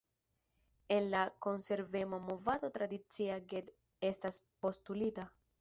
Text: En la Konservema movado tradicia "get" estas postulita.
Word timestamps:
En 0.89 1.11
la 1.11 1.31
Konservema 1.37 2.17
movado 2.17 2.71
tradicia 2.71 3.39
"get" 3.53 3.71
estas 4.13 4.41
postulita. 4.59 5.31